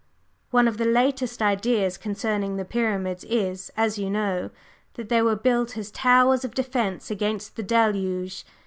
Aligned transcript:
"One 0.49 0.67
of 0.67 0.77
the 0.79 0.85
latest 0.85 1.43
ideas 1.43 1.95
concerning 1.95 2.55
the 2.55 2.65
Pyramids 2.65 3.23
is, 3.25 3.71
as 3.77 3.99
you 3.99 4.09
know, 4.09 4.49
that 4.95 5.09
they 5.09 5.21
were 5.21 5.35
built 5.35 5.77
as 5.77 5.91
towers 5.91 6.43
of 6.43 6.55
defence 6.55 7.11
against 7.11 7.55
the 7.55 7.61
Deluge. 7.61 8.43